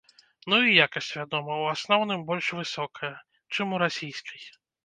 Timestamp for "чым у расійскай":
3.55-4.53